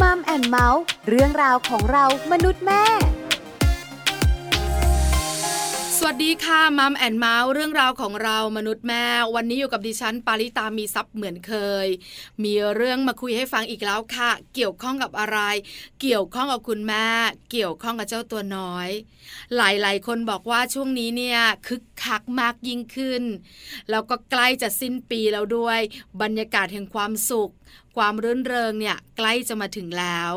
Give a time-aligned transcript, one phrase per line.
[0.00, 2.82] Mom and Mouth เรื่องราวของเรามนุษย์แม่
[5.98, 9.04] สวัสดีค่ะ Mom and Mouth เรื่องราวของเรามนุษย์แม่
[9.34, 11.54] วันนี้อยู่กับดิฉัน ปาริตามีทรัพย์เหมือนเค
[11.84, 11.86] ย
[12.44, 15.38] มีเรื่องมาคุยให้ฟังอีกแล้วค่ะ เกี่ยวข้องกับอะไร
[16.00, 17.06] เกี่ยวข้องกับคุณแม่
[17.50, 18.88] เกี่ยวข้องกับเจ้าตัวน้อย
[19.56, 23.22] หลายๆ คนบอกว่าช่วงนี้เนี่ยคึกคักมากยิ่งขึ้น
[23.90, 25.80] แล้วก็ใกล้จะสิ้นปีแล้วด้วย
[26.22, 27.52] บรรยากาศแห่งความสุข
[27.96, 30.32] ความรื่นเริงเนี่ยใกล้จะมาถึงแล้ว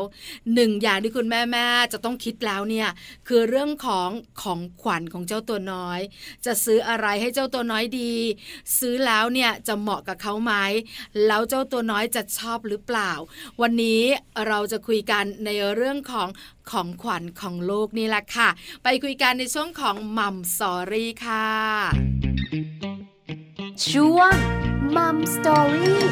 [0.54, 2.88] หนึ่งอย่างที่คุณแม่แม่จะต้องคิดแล้วเนี่ย
[3.28, 4.10] คือเรื่องของ
[4.42, 6.00] ของขวัญของเจ้าตัวน้อย
[6.46, 8.14] จะซื้ออะไรให้เจ้าตัวน้อยดี
[8.78, 10.52] ซื้อแล้วเนี่ยจะเหมาะกับเขาไหม
[11.26, 13.12] แล้วเจ้าตัวน้อยจะชอบหรือเปล่า
[13.60, 14.02] วันนี้
[14.46, 16.28] เราจะคุยกันในเรื่องของ
[16.70, 18.48] ของขวัญของลูกนี่แหละค่ะ
[18.82, 21.48] ไปคุยกันในช่วงของมัมสอรี่ค่ะ
[23.88, 24.34] ช่วง
[24.96, 26.02] Mom Story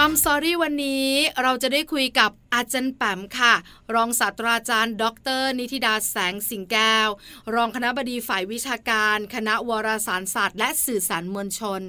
[0.00, 1.06] Mom Story วันนี้
[1.42, 3.54] เราจะได้คุยกับอาจารย์แปมค่ะ
[3.94, 5.04] รองศาสตราจารย์ ด
[5.40, 7.08] ร นิธิดาแสงสิงแก้ว
[7.54, 11.80] รองคณบดีฝ่ายวิชาการ คณะวารสารศาสตร์ และสื่อสารมวลชน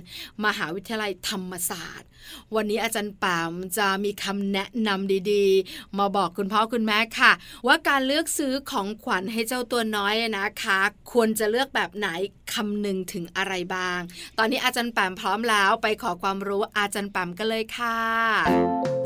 [0.46, 2.08] มหาวิทยาลัยธรรมศาสตร์
[2.56, 7.32] วันนี้อาจารย์แปมจะมีคำแนะนำดีๆ มาบอกคุณพ่อคุณแม่ค่ะ
[7.68, 10.80] ว่าการเลือกซื้อของขวัญให้เจ้าตัวน้อยนะคะ
[11.12, 12.08] ควรจะเลือกแบบไหน
[12.54, 14.00] คำนึงถึงอะไรบ้าง
[14.38, 18.99] ตอนนี้อาจารย์แปมพร้อมแล้วไปขอความรู้อาจารย์แปมกันเลยค่ะ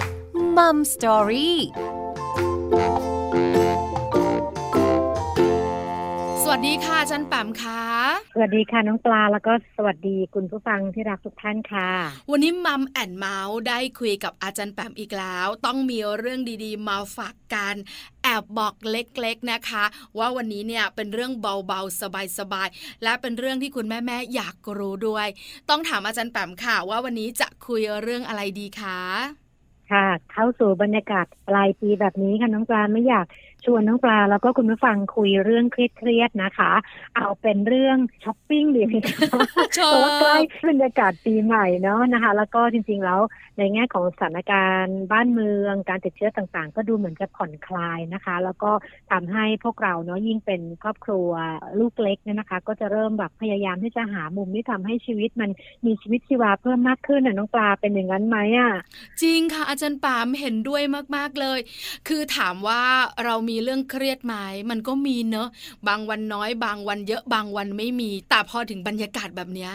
[0.58, 1.58] Mom Story
[6.44, 7.84] สวัสดีค่ะอาจารย์แปมค่ะ
[8.34, 11.90] สวัสดีค่ะน้องปลาแล้วก็สวัสดีคุณผู้ฟังที่รักทุกท่านค่ะ
[12.32, 17.76] วันนี้ Mom and Mouth ได้คุยกับอาจารย์แปมอีกแล้ว ต้องมีเรื่องดีๆ มาฝากกัน
[18.24, 19.84] แอบบอกเล็กๆนะคะ
[20.18, 22.02] ว่าวันนี้เนี่ยเป็นเรื่องเบาๆ
[22.38, 25.28] สบายๆ และเป็นเรื่องที่คุณแม่ๆอยากรู้ด้วย
[25.70, 29.43] ต้องถามอาจารย์แปมค่ะ ว่าวันนี้จะคุยเรื่องอะไรดีคะ
[29.94, 33.26] ค่ะ เข้าสู่บรรยากาศปลายปีแบบนี้ค่ะน้องปลาไม่อยาก
[33.66, 36.72] ชวนน้องปลาแล้วก็คุณผู้ฟังคุยเรื่องเครียดๆนะคะ
[37.16, 40.38] เอาเป็นเรื่องช้อปปิ้งดีไหมคะเพราะว่าใกล้
[40.70, 43.20] บรรยากาศปีใหม่เนาะนะคะ แล้วก็จริงๆแล้ว
[43.58, 48.72] ในแง่ของสถานการณ์บ้านเมืองการติดเชื้อต่างๆ ก็ดูเหมือนจะผ่อนคลายนะคะ แล้วก็
[49.12, 51.30] ทำให้พวกเราเนาะยิ่งเป็นครอบครัว
[51.80, 55.50] ลูกเล็กเนี่ยนะคะ ก็จะเริ่มแบบพยายามที่จะหามุมที่ทำให้ชีวิตมัน
[55.86, 58.72] มีชีวิตชีวาเพิ่มมากขึ้นน่ะน้องปลาเป็นอย่างนั้นไหมอะ
[59.22, 60.82] จริงค่ะอาจารย์ปามเห็นด้วย
[61.16, 61.60] มากๆเลย
[62.08, 62.82] คือถามว่า
[63.26, 64.34] เรามีีเรื่องเครียดไหม
[64.70, 65.50] มันก็มีเนอะ
[65.88, 69.72] บางวันน้อย บางวันเยอะบางวันไม่มี แต่พอถึงบรรยากาศแบบเนี้ย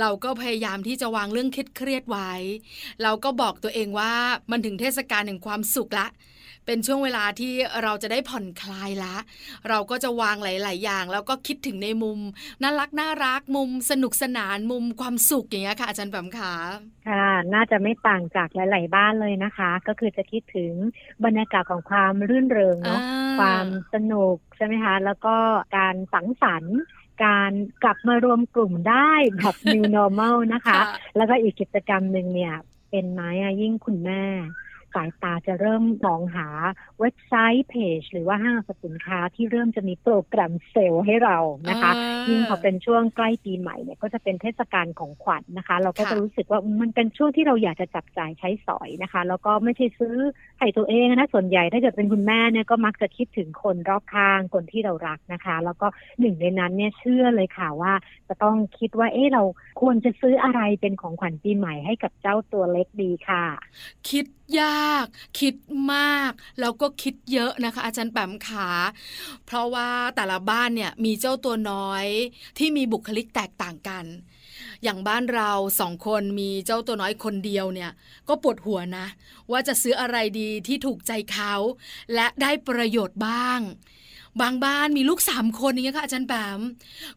[0.00, 2.32] เราก็พยายามที่จะวางเรื่องเครียดไว้
[3.02, 4.12] เราก็บอกตัวเองว่า
[4.50, 6.06] มันถึงเทศกาลแห่งความสุขละ
[6.66, 9.16] เป็นช่วงเวลาที่เราจะได้ผ่อนคลายละ
[9.68, 12.18] เราก็จะวางหลาย ๆ อย่าง แล้วก็คิดถึงในมุม
[12.62, 16.52] น่ารักน่ารักมุมสนุกสนานมุมความสุขอย่างเงี้ยค่ะอาจารย์แปมขา
[17.08, 20.72] ค่ะ น่าจะไม่ต่างจากหลาย ๆ บ้านเลยนะคะ ก็คือจะคิดถึง
[21.24, 23.00] บรรยากาศของความรื่นเริงเนาะ
[23.38, 25.36] ความสนุกใช่ไหมคะ แล้วก็
[25.76, 26.78] การสังสรรค์
[27.24, 27.52] การ
[27.82, 30.80] กลับมารวมกลุ่มได้แบบ new normal นะคะ
[31.16, 32.54] แล้วก็อีกกิจกรรมหนึ่งเนี่ย
[32.90, 34.22] เป็นไม้ยิ่งคุณแม่
[34.96, 36.48] สายตาจะเริ่มมองหา
[37.00, 41.92] เว็บไซต์เพจ หรือว่าห้างสรรพสินค้าที่เริ่มจะมีโปรแกรมเซลล์ให้เรานะคะ
[42.28, 50.16] ยิ่งพอเป็นช่วงใกล้ปีใหม่เนี่ยก็จะเป็นเทศกาลของขวัญนนะคะ เราก็จะรู้สึกว่ามันเป็นช่วงที่เราอยากจะจับจ่ายใช้สอยนะคะ แล้วก็ไม่ใช่ซื้อ
[50.58, 55.86] ให้ตัวเองนะส่วนใหญ่ถ้าเกิดเป็นคุณแม่เนี่ยก็มักจะคิดถึงคนรอบข้างคนที่เรารักนะคะ แล้วก็
[56.20, 57.92] หนึ่งในนั้นเนี่ยเชื่อเลยค่ะว่า
[58.28, 59.42] จะต้องคิดว่าเอ๊ะเรา
[59.80, 63.44] ควรจะซื้ออะไรเป็นของขวัญปีใหม่ให้กับเจ้าตัวเล็กดีค่ะ
[64.08, 64.24] คิด
[64.60, 65.06] ยาก
[65.40, 65.54] คิด
[65.92, 68.68] มาก แล้วก็คิดเยอะนะคะ อาจารย์แปมขา
[69.46, 72.06] เพราะว่าแต่ละบ้านเนี่ยมีเจ้าตัวน้อย
[72.58, 74.04] ที่มีบุคลิกแตกต่างกัน
[74.82, 77.90] อย่างบ้านเราสองคนมีเจ้าตัวน้อยคนเดียวเนี่ย
[78.28, 79.06] ก็ปวดหัวนะ
[79.50, 81.54] ว่าจะซื้ออะไรดีที่ถูกใจเขา
[82.14, 83.60] และได้ประโยชน์บ้าง
[84.40, 86.60] บางบ้านมีลูกสามคนอย่างเงี้ยค่ะอาจารย์แปม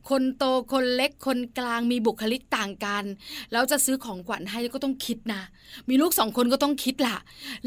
[0.09, 3.03] คนโตคนเล็กคนกลางมีบุคลิกต่างกัน
[3.51, 5.41] แล้วจะซื้อของขวัญให้ก็ต้องคิดนะ
[5.89, 7.17] มีลูกสองคนก็ต้องคิดละ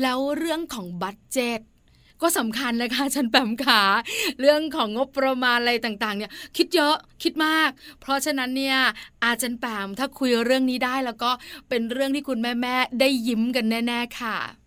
[0.03, 1.61] แล้วเรื่องของบัตเจต
[2.23, 3.83] ก็สำคัญนะคะฉันแปมขา
[4.41, 7.71] เรื่องของงบประมาณอะไรต่างๆ เนี่ย คิดเยอะคิดมาก
[8.01, 8.79] เพราะฉะนั้นเนี่ย
[9.25, 11.31] อาจารย์แปมถ้าคุยเรื่องนี้ได้แล้วก็
[11.69, 14.62] เป็นเรื่องที่คุณแม่ๆได้ยิ้มกันแน่ ๆ ค่ะ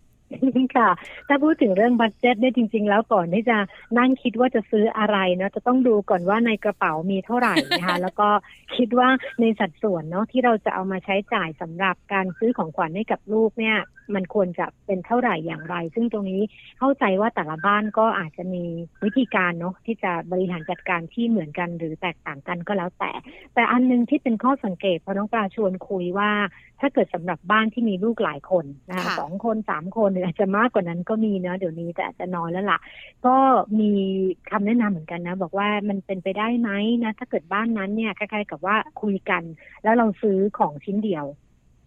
[0.76, 0.90] ค่ะ
[1.28, 3.58] ถ้าพูดถึงเรื่องบัตเจ็ตเนี่ยจริง ๆ แล้วก่อนที่จะ
[3.98, 8.30] นั่งคิดว่าจะซื้ออะไรเนาะจะต้องดูก่อนว่าในกระเป๋ามีเท่าไหร่นะคะแล้วก็
[8.78, 9.10] คิดว่า
[9.42, 13.78] ในสัดส่วนเนาะที่เราจะเอามาใช้จ่ายสำหรับการซื้อของขวัญให้กับลูกเนี่ย
[14.16, 16.42] มันควรจะเป็นเท่าไหร่อย่างไร ซึ่งตรงนี้
[16.80, 18.64] เข้าใจว่าแต่ละบ้านก็อาจจะมี
[19.04, 23.12] วิธีการเนาะที่จะบริหารจัดการที่เหมือนกันหรือแตกต่างกันก็แล้วแต่
[23.56, 26.32] แต่อันนึงที่เป็นข้อสังเกตพอน้องปลาชวนคุยว่า
[26.80, 32.80] ถ้าเกิดสำหรับบ้านที่มีลูกหลายคนนะคะค่ะสองคนสามคนหรืออาจจะมากกว่านั้นก็มีนะเดี๋ยวนี้แต่อาจจะน้อยแล้วล่ะ
[33.26, 33.36] ก็
[33.80, 33.92] มี
[34.52, 36.70] คำแนะนำเหมือนกันนะ บอกว่ามันเป็นไปได้ไหม
[37.04, 39.44] นะ ถ้าเกิดบ้านนั้นเนี่ยคล้ายๆกับว่าคุยกัน
[39.84, 41.26] แล้วเราซื้อของชิ้นเดียว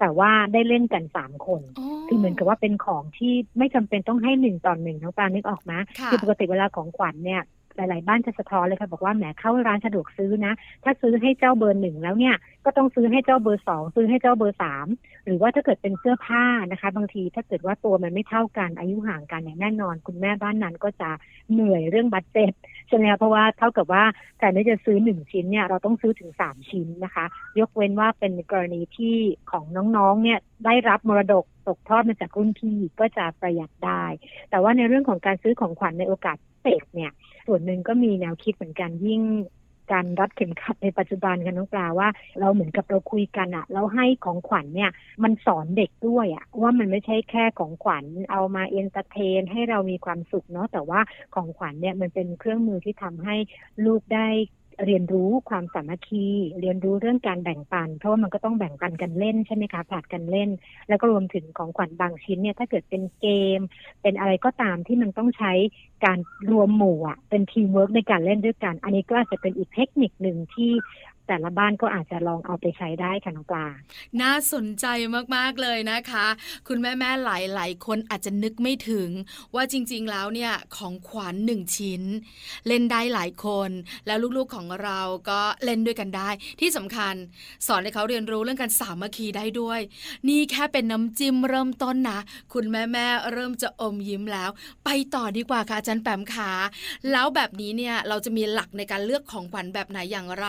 [0.01, 1.63] แต่ว่าได้เล่นกันสามคน
[2.09, 7.43] คือเหมือนกับว่าเป็นของที่ไม่จำเป็นต้องให้หนึ่งต่อหนึ่งน้องปลานึกออกไหมค่ะคือปกติเวลาของขวัญเนี่ย
[7.79, 10.53] หลาย ๆ บ้านจะสะท้อนเลยค่ะบอกว่าแหมเข้าร้านสะดวกซื้อนะ
[10.85, 12.35] ถ้าซื้อให้เจ้าเบอร์หนึ่งแล้วเนี่ย
[12.65, 14.87] ก็ต้องซื้อให้เจ้าเบอร์สองซื้อให้เจ้าเบอร์สาม
[15.25, 21.11] หรือว่าถ้าเกิดเป็นเสื้อผ้านะคะ บางทีถ้าเกิดว่าตัวมันไม่เท่ากันอายุห่างกันเนี่ยแน่นอน คุณแม่บ้านนั้นก็จะ
[21.53, 22.53] เหนื่อยเรื่อง budget
[22.89, 24.05] ใช่ไหมคะเพราะว่าเท่ากับว่า
[24.39, 27.25] แทนที่จะซื้อหนึ่งชิ้นเนี่ยเราต้องซื้อถึงสามชิ้นนะคะ
[27.59, 29.17] ยกเว้นว่าเป็นกรณีที่
[29.51, 29.65] ของ
[29.97, 34.05] น้อง ๆ เนี่ยได้รับมรดกตกทอดมาจากรุ่นพี่ก็จะประหยัดได้
[34.51, 37.13] แต่ว่าในเรื่องของการซื้อของขวัญในโอกาสเศษเนี่ย
[37.49, 39.23] ส่วนหนึ่งก็มีแนวคิดเหมือนกันยิ่ง
[39.93, 42.09] การรัดเข็มขัดในปัจจุบันกันน้องปลาว่า
[42.41, 44.91] เราเหมือนกับเราคุยกันอะเราให้ของขวัญเนี่ย
[45.23, 51.01] มันสอนเด็กด้วยอะว่ามันไม่ใช่แค่ของขวัญเอามา entertain ให้เรามีความสุขเนาะแต่ว่า
[51.35, 53.37] ของขวัญเนี่ยมันเป็นเครื่องมือที่ทำให้
[53.85, 54.29] ลูกได้
[54.87, 56.27] เรียนรู้ความสามัคคี
[56.61, 60.51] เรียนรู้เรื่องการแบ่งปัน เพราะว่ามันก็ต้องแบ่งปันกันเล่นใช่ไหมคะผลัดกันเล่น
[60.89, 63.27] แล้วก็รวมถึงของขวัญบางชิ้นเนี่ยถ้าเกิดเป็นเก
[63.59, 63.61] ม
[64.03, 65.53] เป็นอะไรก็ตามที่มันต้องใช้
[66.05, 66.19] การ
[66.51, 70.73] รวมหมู่อะเป็นทีมเวิร์กในการเล่นด้วยกัน อันนี้ก็อาจจะเป็นอีกเทคนิคหนึ่งที่
[71.29, 73.67] แต่ละบ้านก็อาจจะลองเอาไปใช้ได้ค่ะน้องปลา
[74.21, 74.87] น่าสนใจ
[75.37, 76.27] มากๆเลยนะคะ
[76.69, 77.29] คุณแม่ๆห
[77.59, 79.09] ลายๆคนอาจจะนึกไม่ถึง
[79.55, 82.03] ว่าจริงๆแล้วเนี่ยของขวัญหนึ่งชิ้น
[82.69, 83.71] เล่นได้หลายคน
[84.07, 86.29] แล้วลูกๆของเราก็เล่นด้วยกันได้
[86.61, 87.15] ที่สำคัญ
[87.67, 89.81] สอนให้เขาเรียนรู้เรื่องการสามัคคีได้ด้วย
[90.29, 92.21] นี่แค่เป็นน้ำจิ้มเริ่มต้นนะ
[92.53, 94.51] คุณแม่ๆเริ่มจะอมยิ้มแล้ว
[94.85, 96.51] ไปต่อดีกว่าค่ะอาจารย์แปมขา
[97.13, 100.47] แล้วแบบนี้เนี่ยเราจะมีหลักในการเลือกของขวัญแบบไหนอย่างไร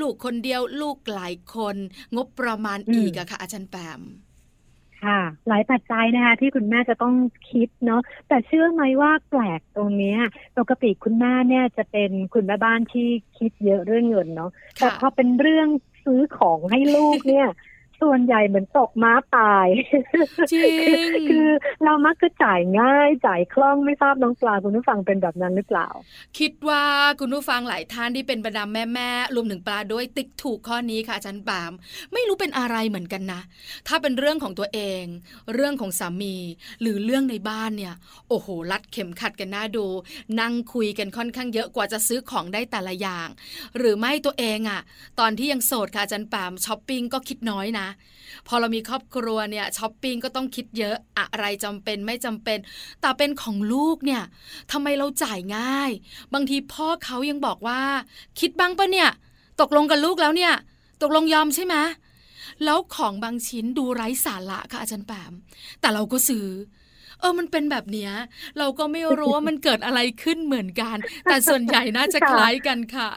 [0.00, 1.76] ลูกคนเดียวลูกหลายคน
[2.16, 4.00] งบประมาณอืมอีกอะค่ะ อาจารย์แปม
[5.04, 7.14] ค่ะ หลายปัจจัยนะคะที่คุณแม่จะต้อง
[7.50, 10.20] คิดเนาะแต่เชื่อไหมว่าแปลกตรงเนี้ย
[10.58, 13.08] ปกติคุณแม่เนี่ยจะเป็นคุณแม่บ้านที่
[13.38, 15.68] คิดเยอะเรื่องเงินเนาะแต่ค่ะพอเป็นเรื่อง
[16.04, 17.48] ซื้อของให้ลูกเนี่ย
[18.02, 19.66] ส่วนใหญ่เหมือนตกม้าตาย
[20.52, 20.74] จริ
[21.04, 21.48] งคือ
[21.84, 25.88] เรามักจะจ่ายง่ายจ่ายคล่องไม่ทราบน้องปลาคุณผู้ฟังเป็นแบบนั้นหรือเปล่า
[26.38, 26.84] คิดว่า
[27.20, 28.64] คุณผู้ฟังหลายท่านที่เป็นบรรดา
[28.94, 31.72] แม่ๆรวมถึงปลาด้วยติ๊กถูกข้อนี้ค่ะอาจารย์ปาม
[32.12, 33.40] ไม่รู้เป็นอะไรเหมือนกันนะ
[33.88, 35.04] ถ้าเป็นเรื่องของตัวเอง
[35.54, 36.36] เรื่องของสามี
[36.80, 37.94] หรือเรื่องในบ้านเนี่ย
[38.28, 39.86] โอ้โห รัดเข็มขัดกันน่าดู
[40.40, 43.28] นั่งคุยกันค่อนข้างเยอะกว่าจะซื้อของได้แต่ละอย่าง
[43.78, 44.80] หรือไม่ตัวเองอะ
[45.20, 47.88] ตอนที่ยังโสดค่ะอาจารย์ปามช้อปปิ้งก็คิดน้อยนะ
[48.46, 52.58] พอเรามีครอบครัวเนี่ยช้อปปิ้งก็ต้องคิดเยอะอะไรจำเป็นไม่จำเป็น
[53.00, 54.22] แต่เป็นของลูกเนี่ย
[54.72, 55.90] ทำไมเราจ่ายง่าย
[56.34, 57.80] บางทีพ่อเขายังบอกว่า
[58.40, 59.10] คิดบ้างปะเนี่ย
[59.60, 60.54] ตกลงกับลูกแล้วเนี่ย
[61.02, 61.76] ตกลงยอมใช่ไหม
[62.64, 65.32] แล้วของบางชิ้นดูไร้สาระค่ะอาจารย์แปม
[65.80, 66.46] แต่เราก็ซื้อ
[67.20, 68.12] เออ มันเป็นแบบเนี้ย
[68.58, 73.10] เราก็ไม่รู้ว่ามันเกิดอะไรขึ้นเหมือนกัน แต่ส่วนใหญ่น่าจะคล้ายกันค่ะ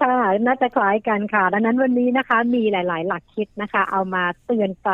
[0.00, 0.16] ค่ะ
[0.46, 4.90] น่าจะคล้ายกันค่ะ ดังนั้นวันนี้นะคะ มีหลาย ๆ หลักคิดนะคะ เอามาเตือนไป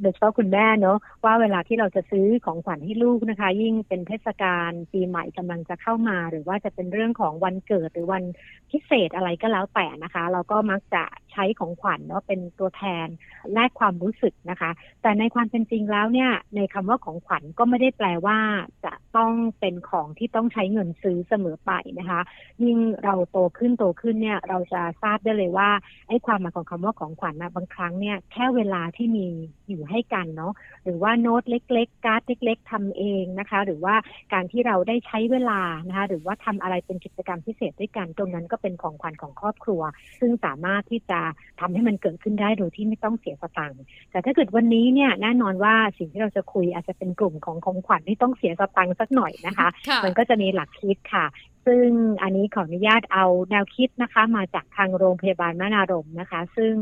[0.00, 8.24] โดยเฉพาะคุณแม่เนาะว่าเวลาที่เราจะซื้อของขวัญให้ลูกนะคะ ยิ่งเป็นเทศกาลปีใหม่กำลังจะเข้ามา หรือว่าจะเป็นเรื่องของวันเกิดหรือวัน
[8.70, 13.06] พิเศษอะไรก็แล้วแต่นะคะ เราก็มักจะ ใช้ของขวัญเนาะเป็นตัวแทน
[13.52, 14.70] แลกความรู้สึกนะคะ
[15.02, 18.38] แต่ในความเป็นจริงแล้วเนี่ยในคำว่าของขวัญก็ไม่ได้แปลว่า
[18.84, 22.20] จะต้องเป็นของที่ต้องใช้เงินซื้อเสมอไปนะคะ
[22.64, 25.70] ยิ่งเราโตขึ้นโตขึ้นเนี่ยเราจะทราบได้เลยว่า
[26.08, 29.26] ไอ้ความหมายของคำว่าของขวัญนะบางครั้งเนี่ยแค่เวลาที่มี
[29.68, 30.52] อยู่ให้กันเนาะ
[30.84, 33.94] หรือว่าโน้ตเล็ก ๆ การ์ดเล็ก ๆทำเองนะคะ หรือว่า
[34.32, 39.82] การที่เราได้ใช้เวลานะคะหรือว่าทำอะไรเป็นกิจกรรมพิเศษด้วยกัน ตรงนั้นก็เป็นของขวัญของครอบครัว
[40.20, 41.20] ซึ่งสามารถที่จะ
[41.60, 51.26] ทำให้มันเกิดขึ้นได้โดยที่ไม่ต้องเสียสตังค์แต่ถ้าเกิดวันนี้เนี่ยแน่นอนว่าสิ่งที่เราจะคุยอาจจะเป็นกลุ่มของของขวัญที่ต้องเสียสตังค์สักหน่อยนะคะค่ะมันก็จะมีหลักคิดค่ะ
[51.66, 51.86] ซึ่ง
[52.22, 56.74] อันนี้ขออนุญาตเอาแนวคิดนะคะ มาจากทางโรงพยาบาลมานารมนะคะ ซึ่ง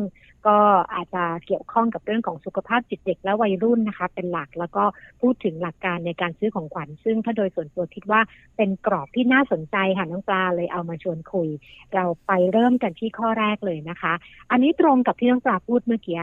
[0.47, 0.59] ก็
[0.95, 4.85] อาจจะเกี่ยวข้องกับเรื่องของสุขภาพจิตเด็กและวัยรุ่นนะคะ เป็นหลักแล้วก็
[5.21, 8.21] พูดถึงหลักการในการซื้อของขวัญ ซึ่งถ้าโดยส่วนตัวคิดว่า
[8.57, 11.49] เป็นกรอบที่น่าสนใจค่ะน้องปลาเลยเอามาชวนคุย
[11.95, 14.13] เราไปเริ่มกันที่ข้อแรกเลยนะคะ
[14.51, 16.21] อันนี้ตรงกับที่น้องปลาพูดเมื่อกี้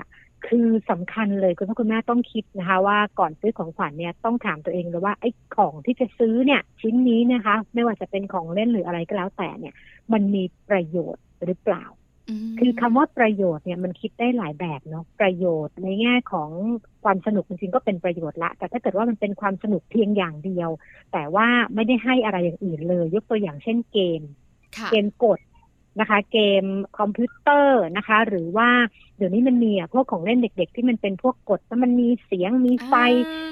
[0.48, 9.74] คือสำคัญเลยคุณพ่อคุณแม่ต้องคิดนะคะ ว่าก่อนซื้อของขวัญเนี่ยต้องถามตัวเองเลยว่าไอ้ของที่จะซื้อเนี่ยชิ้นนี้นะคะ ไม่ว่าจะเป็นของเล่นหรืออะไรก็แล้วแต่เนี่ย
[10.14, 11.86] มันมีประโยชน์หรือเปล่า
[12.60, 16.50] คือคำว่าประโยชน์เนี่ยมันคิดได้หลายแบบเนาะประโยชน์ในแง่ของ
[17.04, 20.70] ความสนุกจริงๆก็เป็นประโยชน์ละ แต่ถ้าเกิดว่ามันเป็นความสนุกเพียงอย่างเดียว
[21.14, 24.22] แต่ว่าไม่ได้ให้อะไรอย่างอื่นเลย ยกตัวอย่างเช่นเกม
[24.92, 25.40] เกมกด
[26.00, 26.64] นะคะ เกม
[27.00, 28.70] คอมพิวเตอร์นะคะ หรือว่า
[29.18, 32.94] เดี๋ยวนี้มันมีอะพวกของเล่นเด็ก ๆ ที่มันเป็นพวกกดแล้วมันมีเสียงมีไฟ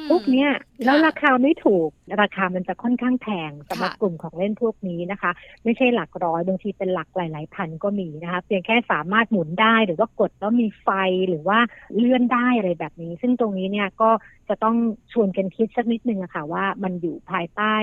[0.09, 0.49] พวกเนี้ย
[0.85, 1.89] แล้วราคาไม่ถูก
[2.21, 5.31] ราคามันจะค่อนข้างแพงสำหรับกลุ่มของเล่นพวกนี้นะคะ
[5.63, 10.89] ไม่ใช่หลักร้อยบางทีเป็นหลักหลาย ๆ พันก็มีนะคะเพียงแค่สามารถหมุนได้หรือว่ากดแล้วมีไฟ
[11.29, 11.59] หรือว่า
[11.97, 14.09] เลื่อนได้อะไรแบบนี้ ซึ่งตรงนี้เนี่ยก็
[14.49, 14.77] จะต้อง
[15.11, 17.75] ชวนกันคิดสักนิดนึงอะค่ะว่ามันอยู่ภายใต้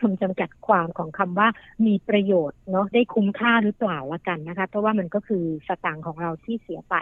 [0.00, 1.48] คำจำกัดความของคำว่า
[1.86, 6.94] มีประโยชน์เนาะได้คุ้มค่าหรือเปล่าละกันนะคะ เพราะว่ามันก็คือสตางค์ของเราที่เสียไป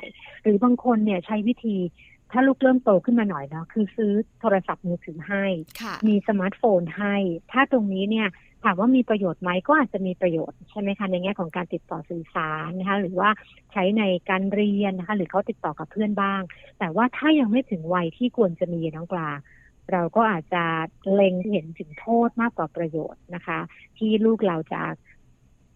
[0.42, 1.76] หรือบางคนเนี่ยใช้วิธี
[2.32, 5.44] ถ้าลูกเริ่มโตขึ้นมาหน่อยเนาะคือซื้อโทรศัพท์มือถือให้
[6.08, 7.16] มีสมาร์ทโฟนให้
[7.52, 8.28] ถ้าตรงนี้เนี่ย
[8.64, 13.30] ถามว่ามีประโยชน์ไหมก็อาจจะมีประโยชน์ใช่ไหมคะในแง่ของการติดต่อสื่อสารนะคะหรือว่า
[13.72, 16.42] ใช้ในการเรียนนะคะหรือเขาติดต่อกับเพื่อนบ้าง
[16.78, 19.30] แต่ว่าถ้ายังไม่ถึงวัยที่ควรจะมีน้องปลา
[19.92, 20.64] เราก็อาจจะ
[21.12, 23.58] เล็งเห็นถึงโทษมากกว่าประโยชน์นะคะ
[23.98, 24.82] ที่ลูกเราจะ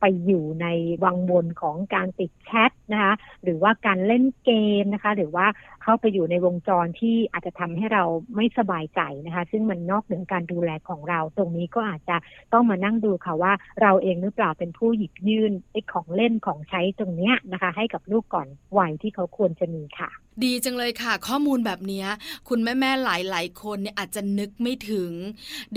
[0.01, 0.67] ไปอยู่ใน
[1.05, 3.13] วังวนของการติดแชทนะคะ
[3.43, 4.51] หรือว่าการเล่นเก
[4.81, 5.47] มนะคะ หรือว่า
[5.83, 8.05] เข้าไปอยู่ในวงจรที่อาจจะทำให้เรา
[8.37, 12.17] ไม่สบายใจนะคะ ซึ่งมันนอกเหนือการดูแลของเรา ตรงนี้ก็อาจจะ
[12.53, 18.49] ต้องมานั่งดูค่ะว่าเราเองหรือเปล่าเป็นผู้หยิบยื่นไอ้ของเล่นของใช้ตรงเนี้ยนะคะ ให้กับลูกก่อน
[18.79, 20.11] วัยที่เขาควรจะมีค่ะ
[20.45, 22.05] ดีจังเลยค่ะ ข้อมูลแบบนี้
[22.49, 25.13] คุณแม่แม่หลาย ๆ คนเนี่ยอาจจะนึกไม่ถึง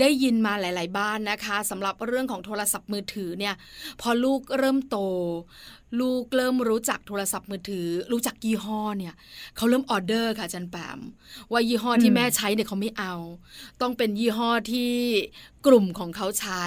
[0.00, 3.54] ได้ยินมาหลาย ๆ บ้านนะคะสำหรับเรื่องของโทรศัพท์มือถือเนี่ย
[4.00, 4.98] พอลูกเริ่มโต
[6.00, 9.14] ลูกเริ่มรู้จักโทรศัพท์มือถือ รู้จักยี่ห้อเนี่ย
[9.56, 10.98] เขาเริ่มออเดอร์ค่ะจันแปม
[11.52, 13.14] ว่ายี่ห้อที่แม่ใช้เนี่ยเขาไม่เอา
[13.80, 14.92] ต้องเป็นยี่ห้อที่
[15.66, 16.64] กลุ่มของเขาใช้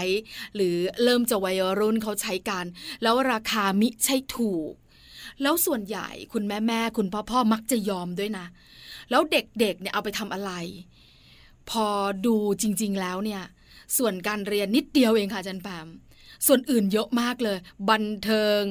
[0.55, 2.65] หรือเริ่มจะวัยรุ่นเขาใช้กัน
[3.03, 4.71] แล้วราคามิใช่ถูก
[5.41, 8.45] แล้วส่วนใหญ่คุณแม่แม่คุณพ่อพ่อมักจะยอมด้วยนะ
[9.09, 10.51] แล้วเด็กๆเนี่ยเอาไปทำอะไร
[11.69, 11.87] พอ
[12.25, 13.43] ดูจริง ๆแล้วเนี่ย
[13.97, 15.87] ส่วนการเรียนนิดเดียวเองค่ะจันแปม
[16.47, 17.57] ส่วนอื่นเยอะมากเลย
[17.89, 18.61] บันเทิง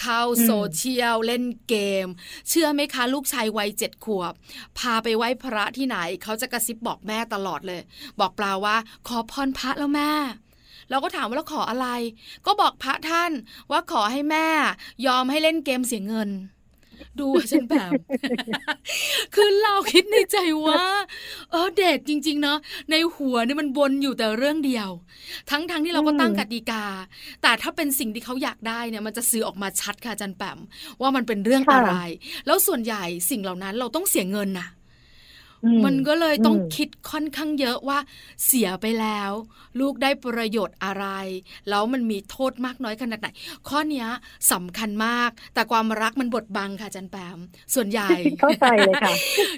[0.00, 2.06] เข้าโซเชียล เล่นเกม
[2.48, 4.32] เชื่อไหมคะลูกชายวัยเจ็ดขวบ
[4.78, 7.80] พาไปไหว้พระที่ไหน เขาจะกระซิบบอกแม่ตลอดเลย
[8.20, 8.76] บอกเปล่าว่า
[9.08, 10.12] ขอพรพระแล้วแม่
[10.90, 11.88] เราก็ถามว่าเราขออะไร
[12.46, 13.32] ก็บอกพระท่าน
[13.70, 14.48] ว่าขอให้แม่
[15.06, 16.30] ยอมให้เล่นเกมเสียเงิน
[17.20, 17.92] ดูฉันแบบ
[19.34, 20.84] คือเราคิดในใจว่า
[21.50, 22.58] เออเด็กจริง ๆ เนาะ
[22.90, 24.88] ในหัวนี่มันวนอยู่แต่เรื่องเดียว
[25.50, 26.84] ทั้งๆทที่เราก็ตั้งกติกา
[27.42, 30.58] แต่ถ้าเป็นสิ่งที่เขาอยากได้เนี่ย มันจะซื้อออกมาชัดค่ะจันแปม
[31.00, 31.94] ว่ามันเป็นเรื่องอะไร
[32.46, 34.68] แล้วส่วนใหญ่สิ่งเหล่านั้นเราต้องเสียเงินน่ะ
[35.84, 37.98] มันก็เลยต้องคิดค่อนข้างเยอะว่า
[38.44, 39.32] เสียไปแล้ว
[39.80, 41.06] ลูกได้ประโยชน์อะไร
[41.68, 43.28] แล้วมันมีโทษมากน้อยขนาดไหน
[43.68, 44.06] ข้อนี้
[44.52, 47.38] สำคัญมาก แต่ความรักมันบดบังค่ะจันแปม
[47.74, 48.10] ส่วนใหญ่
[48.40, 49.14] เข้าใจเลยค่ะ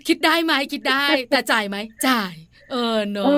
[0.09, 1.77] คิดได้ไหมคิดได้ แต่จ่ายไหม
[2.09, 2.35] จ่าย
[2.71, 3.33] เออเนอะ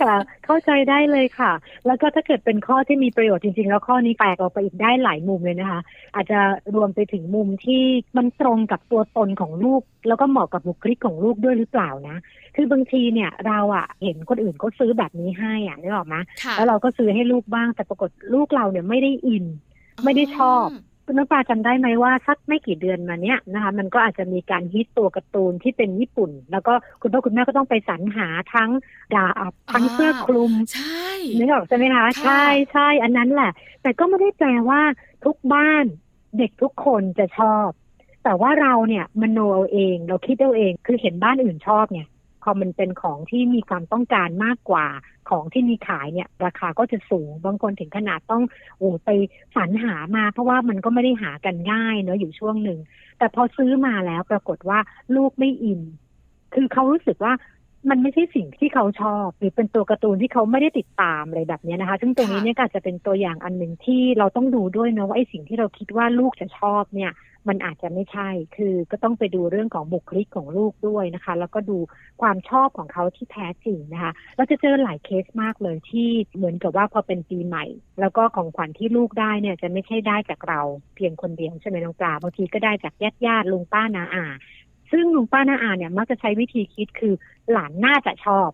[0.00, 1.52] ค่ะ เข้าใจได้เลยค่ะ
[1.86, 5.80] แล้วก็ถ้าเกิดเป็นข้อที่มีประโยชน์จริง ๆ แล้วข้อนี้แตกออกไปอีกได้หลายมุมเลยนะคะ
[6.14, 6.38] อาจจะ
[6.74, 7.82] รวมไปถึงมุมที่
[8.16, 12.16] มันตรงกับตัวตนของลูก แล้วก็เหมาะกับบุคลิกของลูกด้วยหรือเปล่านะ
[12.56, 16.16] คือบางทีเนี่ยเราอะเห็นคนอื่นเขาซื้อแบบนี้ให้อะนึกออกไหม
[16.56, 19.44] แล้วเราก็ซื้อให้ลูกบ้างแต่ปรากฏลูกเราเนี่ยไม่ได้อิน
[20.04, 20.66] ไม่ได้ชอบ
[21.12, 28.70] คุณน้ำปลาจำได้ไหมว่าสักไม่กี่เดือนมาเนี้ยนะคะ มันก็อาจจะมีการฮิตตัวการ์ตูนที่เป็นญี่ปุ่น แล้วก็คุณพ่อคุณแม่ก็ต้องไปสรรหาทั้ง
[29.14, 33.52] ดาบทั้งเสื้อคลุมใช่นึกออกใช่ไหมคะใช่ใช่อันนั้นแหละ
[33.82, 34.82] แต่ก็ไม่ได้แปลว่า
[35.24, 35.84] ทุกบ้าน
[36.38, 37.68] เด็กทุกคนจะชอบ
[38.24, 42.08] แต่ว่าเราเนี่ยมโนเอาเอง เราคิดเอาเองคือเห็นบ้านอื่นชอบเนี่ย
[42.42, 44.86] พอมันเป็นของที่มีความต้องการมากกว่า
[45.30, 48.42] ของที่มีขายเนี่ย ราคาก็จะสูงบางคนถึงขนาดต้อง
[48.78, 49.10] โอ้ไป
[49.56, 52.78] สรรหามา เพราะว่ามันก็ไม่ได้หากันง่ายเนอะอยู่ช่วงหนึ่ง
[53.18, 54.78] แต่พอซื้อมาแล้วปรากฏว่า
[55.16, 55.80] ลูกไม่อิน
[56.54, 57.32] คือเขารู้สึกว่า
[57.90, 67.12] มันไม่ใช่สิ่งที่เขาชอบ หรือเป็นตัวการ์ตูนที่เขาไม่ได้ติดตามอะไรแบบนี้นะคะ ซึ่งตรงนี้เนี่ยก็จะเป็นตัวอย่างอันหนึ่งที่เราต้องดูด้วยนะว่าไอ้สิ่งที่เราคิดว่าลูกจะชอบเนี่ย
[67.48, 71.78] มันอาจจะไม่ใช่ คือก็ต้องไปดูเรื่องของบุคลิกของลูกด้วยนะคะ แล้วก็ดู
[72.22, 77.64] ความชอบของเขาที่แท้จริงนะคะ เราจะเจอหลายเคสมากเลยที่เหมือนกับว่าพอเป็นปีใหม่
[78.00, 80.60] แล้วก็ของขวัญที่ลูกได้เนี่ยจะไม่ใช่ได้จากเรา
[80.96, 84.26] เพียงคนเดียวใช่ไหมน้องปลาบางทีก็ได้จากญาติญาติลุงป้านาอา
[84.92, 87.14] ซึ่งลุงป้านาอาเนี่ยมักจะใช้วิธีคิดคือ
[87.52, 88.48] หลานน่าจะชอบ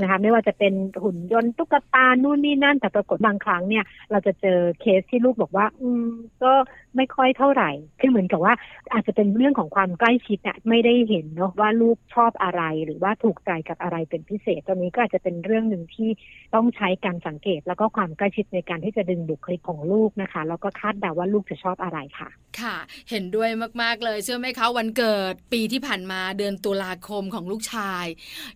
[0.00, 6.06] นะคะไม่ว่าจะเป็นหุ่นยนต์ตุ๊กตานู่นนี่นั่น แต่ปรากฏบางครั้งเนี่ย เราจะเจอเคสที่ลูกบอกว่า อืม
[6.42, 6.52] ก็
[6.96, 8.54] ไม่ค่อยเท่าไหร่คือเหมือนกับว่า
[8.92, 16.10] อาจจะเป็นเรื่องของความใกล้ชิดเนี่ยไม่ได้เห็นเนาะว่าลูกชอบอะไรหรือว่าถูกใจกับอะไรเป็นพิเศษตรงนี้ก็อาจจะเป็นเรื่องหนึ่งที่
[16.54, 22.28] ต้องใช้การสังเกต แล้วก็ความใกล้ชิดในการที่จะดึงบุคลิกของลูกนะคะ แล้วก็คาดเดาว่าลูกจะชอบอะไรค่ะ
[22.60, 22.76] ค่ะ
[23.10, 23.48] เห็นด้วย
[23.82, 28.06] มาก ๆ เลย เชื่อไหมคะวันเกิดปีที่ผ่านมาเดือนตุลาคมของลูกชาย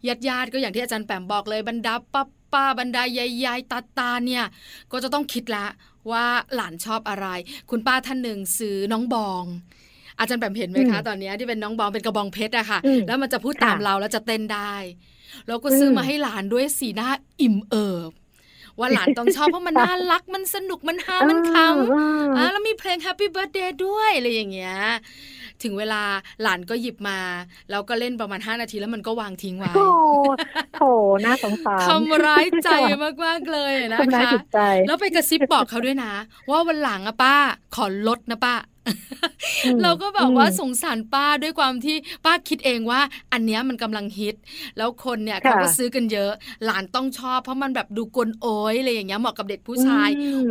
[0.06, 4.44] ญาติญาติก็อย่างที่อาจารย์แปมบอกเลยบรรดาป้าป้าบรรดายายยายตาตาเนี่ย
[4.92, 5.66] ก็จะต้องคิดละ
[6.10, 7.26] ว่าหลานชอบอะไร
[7.70, 9.44] คุณป้าท่านหนึ่งซื้อน้องบอง
[10.18, 14.74] อาจารย์แปมเห็นไหมคะตอนนี้ที่เป็นน้องบองเป็นกระบองเพชรอะค่ะ แล้วมันจะพูดตามเราแล้วจะเต้นได้
[15.46, 17.08] แล้วก็ซื้อมาให้หลานด้วยสีหน้า
[17.40, 18.10] อิ่มเอิบ
[18.78, 24.76] ว่าหลานต้องชอบเพราะมันน่ารักมันสนุกมันฮามันคำอ่าแล้วมีเพลง Happy Birthday ด้วยอะไรอย่างเงี้ย
[25.62, 26.02] ถึงเวลา
[26.42, 27.18] หลานก็หยิบมา
[27.70, 29.88] แล้วก็เล่นประมาณ 5 นาทีแล้วมันก็วางทิ้งไว้โอ้
[30.74, 30.80] โถ
[31.24, 32.68] น่าสงสารทำร้ายใจ
[33.24, 34.30] มากๆเลยนะคะ
[34.86, 36.12] แล้วไปกระซิบบอกเขาด้วยนะ
[36.50, 37.34] ว่าวันหลังอะป้า
[37.76, 38.54] ขอลดนะป้า
[39.82, 43.00] เราก็บอกว่าสงสารป้าด้วยความที่ป้าคิดเองว่า
[43.32, 44.34] อันนี้มันกำลังฮิต
[44.78, 46.32] แล้วคนเนี่ยเขาก็ซื้อกันเยอะ
[46.64, 50.08] หลานต้องชอบ เพราะมันแบบดูกลโอยอะไรอย่างเงี้ยเหมาะกับเด็กผู้ชาย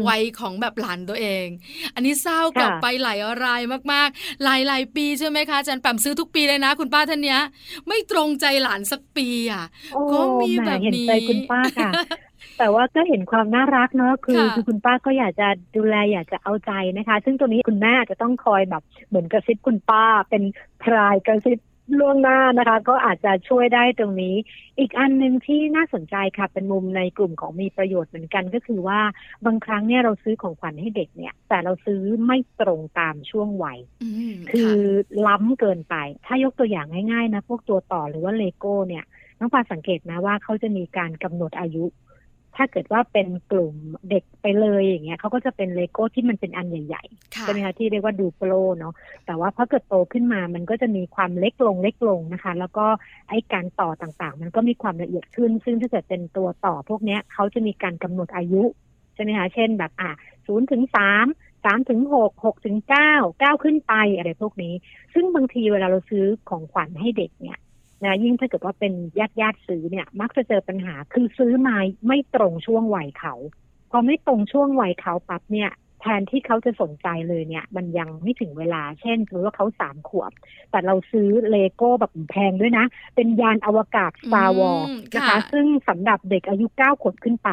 [0.08, 1.48] วัยของแบบหลานตัวเอง
[1.96, 3.62] อันนี้เศร้ากลับไปหลายราย
[3.94, 7.42] มากๆ หลายหลายปีใช่ไหมคะจันแปมซื้อทุกปีเลยนะ คุณป้าท่านเนี้ย
[7.88, 9.66] ไม่ตรงใจหลานสักปีอะ
[10.12, 11.92] ก็มีแบบนี้เห็นใจคุณป้าค่ะ
[12.58, 20.44] แต่ว่าก็เห็นความน่ารักเนาะคือคือคุณป้าก็อยากจะดูแลอยากจะเอาใจนะคะ ซึ่งตัวนี้คุณแม่จะต้องคอยแบบเหมือนกระซิบคุณป้า เป็น
[20.84, 21.60] พรายกระซิบ
[22.00, 24.36] ล่วงหน้านะคะ ก็อาจจะช่วยได้ตรงนี้
[24.80, 29.00] อีกอันหนึ่งที่น่าสนใจค่ะเป็นมุมในกลุ่มของมีประโยชน์เหมือนกันก็คือว่า
[29.46, 33.80] บางครั้งเนี่ยเราซื้อของขวัญให้เด็กเนี่ย แต่เราซื้อไม่ตรงตามช่วงวัย
[34.52, 34.74] คือ
[35.28, 35.96] ล้ำเกินไป
[36.26, 39.04] ถ้ายกตัวอย่างง่ายๆนะ พวกตัวต่อหรือว่าเลโก้เนี่ย
[39.40, 41.86] น้องปลาสังเกตนะว่าเขาจะมีการกำหนดอายุ
[42.56, 43.76] ถ้าเกิดว่าเป็นกลุ่ม
[44.10, 48.94] เด็กไปเลยอย่างเงี้ยเขาก็จะเป็นเลโก้ที่มันเป็นอันใหญ่ๆใช่ไหมคะที่เรียกว่า Duploเนาะ
[49.26, 52.86] แต่ว่าพอเกิดโตขึ้นมามันก็จะมีความเล็กลงเล็กลงนะคะ แล้วก็
[53.30, 58.64] ไอ้การต่อต่างๆ มันก็มีความละเอียดขึ้น ซึ่งถ้าเกิดเป็นตัวต่อพวกเนี้ยเขาจะมีการกำหนดอายุ
[59.16, 60.12] ใช่ไหมคะเช่นแบบอะ
[60.48, 61.26] ศูนย์ถึงสาม
[61.66, 64.74] สามถึงหกหกถึงเก้าเก้าขึ้นไปอะไรพวกนี้
[65.14, 67.58] ซึ่งบางทีเวลาเราซื้อของขวัญให้เด็กเนี่ย
[68.06, 71.76] นะยิ่งถ้าเกิดว่าเป็นญาติญาติซื้อเนี่ยมักจะเจอปัญหาคือซื้อมา
[72.08, 73.34] ไม่ตรงช่วงวัยเขา
[73.92, 75.70] พอไม่ตรงช่วงวัยเขาปั๊บเนี่ย
[76.02, 80.32] แทนที่เขาจะสนใจเลยเนี่ย มันยังไม่ถึงเวลา เช่นหรือว่าเขาสามขวบ
[80.72, 84.80] แต่เราซื้อเลโก้แบบแพงด้วยนะ เป็นยานอวกาศ Star Wars
[85.16, 87.50] นะคะ ซึ่งสำหรับเด็กอายุเก้าขวบขึ้นไป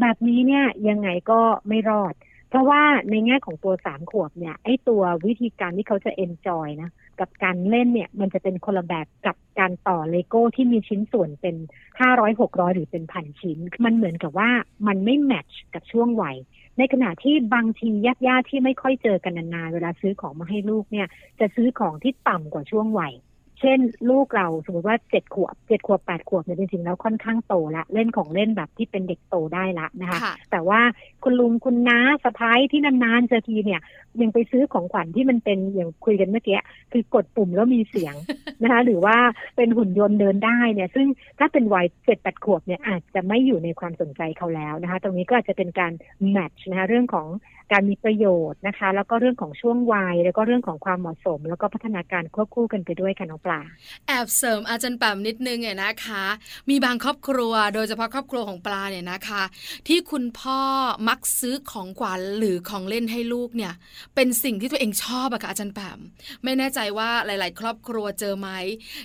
[0.00, 2.14] แบบนี้เนี่ยยังไงก็ไม่รอด
[2.48, 11.56] เพราะว่าในแง่ของตัวสามขวบเนี่ย ไอ้ตัววิธีการที่เขาจะ enjoy นะ กับการเล่นเนี่ย มันจะเป็นคนละแบบกับการต่อเลโก้ที่มีชิ้นส่วนเป็น
[12.00, 14.50] ห้าร้อยหกร้อยหรือเป็นพันชิ้น มันเหมือนกับว่า
[14.86, 16.36] มันไม่แมทช์กับช่วงวัย
[16.78, 21.06] ในขณะที่บางทีญาติญาติที่ไม่ค่อยเจอกันนานๆเวลาซื้อของมาให้ลูกเนี่ย
[21.40, 23.14] จะซื้อของที่ต่ำกว่าช่วงวัย
[23.60, 23.78] เช่น
[24.10, 30.18] ลูกเราสมมติว่าเจ็ดขวบเจ็ดขวบแปดขวบเนี่ยจริงๆแล้วค่อนข้างโตละเล่นของเล่นแบบที่เป็นเด็กโตได้ละนะคะ
[30.50, 30.80] แต่ว่า
[31.22, 33.80] คุณลุงคุณน้าสะพ้ายที่นานๆเจอทีเนี่ย
[34.20, 36.58] ยังไปซื้อของขวัญที่มันเป็นอย่างคุยกันเมื่อกี้
[36.92, 38.14] คือกดปุ่มแล้วมีเสียง
[38.62, 39.16] นะคะ หรือว่า
[39.56, 41.06] เป็นหุ่นยนต์เดินได้เนี่ย ซึ่ง
[41.38, 45.92] ถ้าเป็นวัยเจ็ดแปดขวบเนี่ยอาจจะไม่อยู่ในความสนใจเขาแล้วนะคะ ตรงนี้ก็อาจจะเป็นการ
[46.30, 47.26] แมทช์นะคะเรื่องของ
[47.72, 53.60] การมีประโยชน์นะคะ แล้วก็เรื่องของช่วงวัย แล้วก็เรื่องของความเหมาะสม แล้วก็พัฒนาการควบคู่กันไปด้วยค่ะน้องปลา
[54.06, 56.24] แอบเสริมอาจารย์แปมนิดนึงเนี่ยนะคะ
[56.70, 59.42] มีบางครอบครัว โดยเฉพาะครอบครัวของปลาเนี่ยนะคะ
[59.88, 60.60] ที่คุณพ่อ
[61.08, 63.72] มักซื้อของขวัญหรือของเล่นให้ลูกเนี่ย
[64.14, 65.98] เป็นสิ่งที่ตัวเองชอบอะค่ะอาจารย์แปม
[66.44, 68.48] ไม่แน่ใจว่าหลาย ๆ ครอบครัวเจอไหม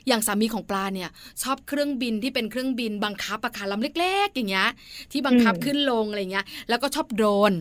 [0.08, 1.10] อย่างสามีของปลาเนี่ย
[1.43, 4.69] ชอบเครื่องบินที่เป็นเครื่องบินบังคับอะค่ะลำเล็ก ๆ อย่างเงี้ย
[5.12, 7.54] ที่บังคับขึ้นลงอะไรเงี้ยแล้วก็ชอบโดรน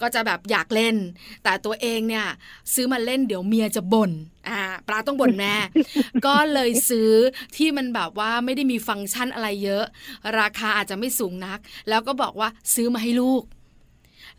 [0.00, 0.96] ก็จะแบบอยากเล่น
[1.44, 2.26] แต่ตัวเองเนี่ย
[2.74, 4.10] ซื้อมาเล่นเดี๋ยวเมียจะบน่น
[4.48, 5.54] อ่าปลาต้องบ่นแม่
[6.26, 7.10] ก็เลยซื้อ
[7.56, 9.84] ที่มันแบบว่าไม่ได้มีฟังก์ชันอะไรเยอะ
[10.38, 13.42] ราคาอาจจะไม่สูงนัก แล้วก็บอกว่าซื้อมาให้ลูก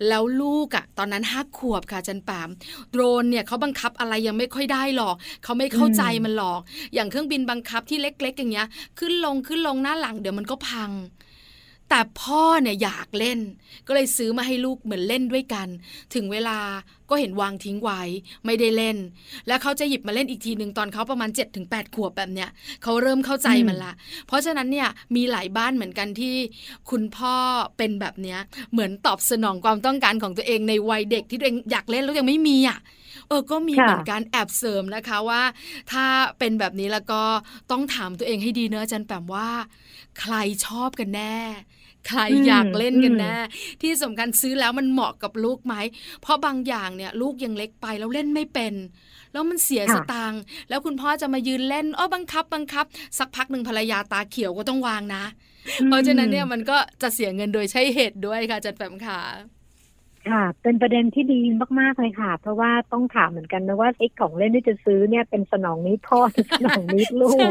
[0.08, 2.50] แล้วลูกอะ่ะ ตอนนั้นห้าขวบค่ะจันปาม
[2.92, 6.60] โดรนเนี่ยเขาบังคับอะไรยังไม่ค่อยได้หรอกเขาไม่เข้าใจมันหรอก
[6.94, 8.68] อย่างเครื่องบินบังคับที่เล็ก ๆ อย่างเงี้ย
[9.00, 10.92] ขึ้นลงขึ้นลงหน้าหลังเดี๋ยวมันก็พัง
[11.90, 13.40] แต่พ่อเนี่ยอยากเล่น
[13.88, 15.68] ก็เลยซื้อมาให้ลูกเหมือนเล่นด้วยกัน
[16.14, 16.58] ถึงเวลา
[17.10, 18.02] ก็เห็นวางทิ้งไว้
[18.46, 18.98] ไม่ได้เล่น
[19.48, 22.50] แล้วเขาจะหยิบมาเล่นอีกทีหนึ่งตอนเขาประมาณ7จ็ถึงแขวบแบบเนี้ย
[22.84, 23.94] เขาเริ่มเข้าใจมันละ
[24.28, 26.36] เพราะฉะนั้นเนี่ยมีหลายบ้านเหมือนกันที่
[26.90, 27.36] คุณพ่อ
[27.78, 28.40] เป็นแบบเนี้ย
[28.72, 32.80] เหมือนตอบสนองความต้องการของตัวเองในวัยเด็กที่ตัวเองอยากเล่นแล้วยังไม่มีอะ
[33.28, 35.42] เออก็มีเหมือนกันแอบเสริมนะคะว่า
[35.92, 36.06] ถ้า
[36.40, 37.22] เป็นแบบนี้แล้วก็
[37.72, 39.50] ต้องถามตัวเองให้ดีเนอะอาจารย์แปมว่า
[40.20, 40.36] ใคร
[40.66, 41.38] ชอบกันแน่
[42.08, 43.36] ใครอยากเล่นกันแน่
[43.82, 45.76] ที่สำคัญซื้อแล้วมันเหมาะกับลูกไหม
[46.22, 48.74] เพราะบางอย่างเนี่ย ลูกยังเล็กไปแล้วเล่นไม่เป็น
[49.32, 52.86] แล้วมันเสียสตางค์แล้วคุณพ่อจะมายืนเล่นอ้อบังคับบังคับ
[53.18, 55.24] สักพักหนึ่งภรรยาตาเขียวก็ต้องวางนะ
[55.86, 59.20] เพราะฉะนั้นเนี่ยมันก็จะเสียเงินโดยใช่เหตุด้วยค่ะจัดแปมค่ะ
[60.32, 61.40] ค่ะ เป็นประเด็นที่ดี
[61.80, 66.20] มาก ๆ เลยค่ะ เพราะว่าต้องถามเหมือนกันนะว่าไอ้ของเล่นที่จะซื้อเนี่ยเป็นสนองนิดพ่อ
[66.64, 67.50] สนองนิดลูก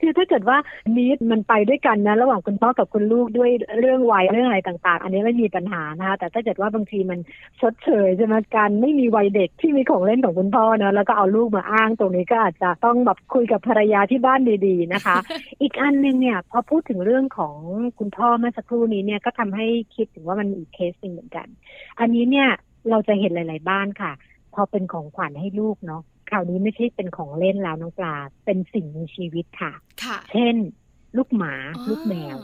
[0.00, 0.58] คือถ้าเกิดว่า
[0.96, 3.50] นิดมันไปด้วยกันนะ ระหว่างคุณพ่อกับคุณลูกด้วย
[3.80, 7.18] เรื่องวัยเรื่องอะไรต่าง ๆ อันนี้ไม่มีปัญหานะคะแต่ถ้าเกิดว่าบางทีมัน
[7.60, 15.16] ชดเชยใช่ไหมการไม่มีวัยเด็กที่มีของเล่นของคุณพ่อนะแล้วก็เอาลูกมาอ้างตรงนี้ก็อาจจะต้องแบบคุยกับภรรยาที่บ้านดีๆนะคะ
[15.62, 17.56] อีกอันหนึ่งเนี่ยพอพูดถึงเรื่องของ
[17.98, 21.46] คุณพ่อเมื่อสักครู่นี้เนี่ยก็ทำให้คิดถึงว่ามันอีกเคสหนึ่งเหมือนกัน
[22.00, 22.48] อันนี้เนี่ย
[22.90, 24.12] เราจะเห็นหลาย ๆ บ้านค่ะ
[24.54, 28.14] พอเป็นของขวัญให้ลูกเนาะคราวนี้ไม่ใช่เป็นของเล่นแล้วน้องปลา
[28.44, 29.72] เป็นสิ่งมีชีวิตค่ะ
[30.04, 30.54] ค่ะเช่น
[31.16, 31.54] ลูกหมา
[31.90, 32.36] ลูกแมว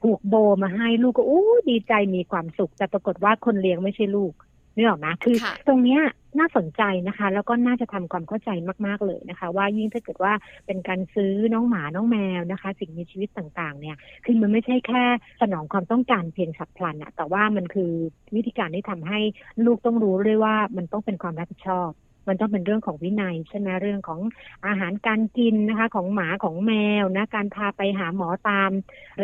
[0.00, 4.32] ผูกโบมาให้ลูกก็อู้ดีใจมีความสุข แต่ปรากฏว่าคนเลี้ยงไม่ใช่ลูก
[4.76, 5.36] นี่หรอกนะคือ
[5.68, 6.00] ตรงเนี้ย
[6.38, 8.50] น่าสนใจนะคะ แล้วก็น่าจะทำความเข้าใจ
[8.86, 10.32] มาก ๆ เลยนะคะ ว่ายิ่งถ้าเกิดว่า
[10.66, 15.04] เป็นการซื้อน้องหมาน้องแมวนะคะ สิ่งมีชีวิตต่างๆ เนี่ย คือมันไม่ใช่แค่
[15.40, 17.92] สนองความต้องการเพียงฉับพลันอะแต่ว่ามันคือ
[18.36, 19.18] วิธีการที่ทำให้
[19.64, 21.90] ลูกต้องรู้ด้วยว่ามันต้องเป็นความรับผิดชอบ
[22.28, 24.20] มันต้องเป็นเรื่องของวินัยใช่ไหมเรื่องของ
[24.66, 28.70] อาหารการกินนะคะ ของหมาของแมวนะการพาไปหาหมอตาม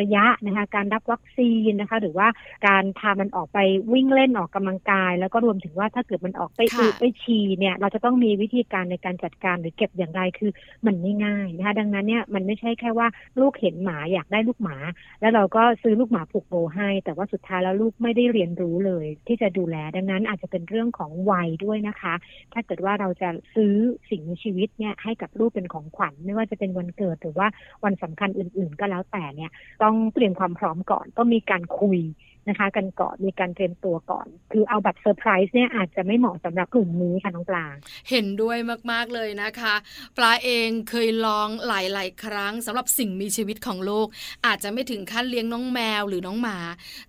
[0.00, 2.28] ระยะนะคะ การรับวัคซีนนะคะ หรือว่า
[2.66, 3.58] การพามันออกไป
[3.92, 10.50] วิ่งเล่นออกกำลังกาย แล้วก็รวมถึงว่าถ้าเกิดมันออกไปอืไปฉี่เนี่ย เราจะต้องมีวิธีการในการจัดการหรือเก็บอย่างไรคือ
[10.86, 13.08] มันไม่ง่ายนะคะ ดังนั้นเนี่ยมันไม่ใช่แค่ว่า
[13.40, 14.76] ลูกเห็นหมาอยากได้ลูกหมา
[15.20, 22.14] แล้วเราก็ซื้อลูกหมาผูกโบให้ แต่ว่าสุดท้ายแล้วลูกไม่ได้เรียนรู้เลย ที่จะดูแลดังนั้นอาจจะเป็นเรื่องของวัยด้วยนะคะ
[22.52, 23.74] ถ้าเกิดว่าเราจะซื้อ
[24.10, 27.48] สิ่งมีชีวิตเนี่ยให้กับลูกเป็นของขวัญ ไม่ว่าจะเป็นวันเกิดหรือว่า
[27.84, 29.50] วันสำคัญอื่น ๆ ก็แล้วแต่เนี่ย
[29.82, 32.00] ต้องเตรียมความพร้อมก่อนต้องมีการคุย
[32.48, 37.66] นะคะกันก่อนมีการเตรียมตัวก่อน คือเอาแบบเซอร์ไพรส์เนี่ยอาจจะไม่เหมาะสำหรับกลุ่มนี้ค่ะน้องปลา
[38.10, 38.58] เห็นด้วย
[38.92, 39.74] มากๆเลยนะคะ
[40.16, 44.06] ปลาเองเคยลองหลาย ๆ ครั้งสำหรับสิ่งมีชีวิตของโลก
[44.46, 46.58] อาจจะไม่ถึงขั้นเลี้ยงน้องแมวหรือน้องหมา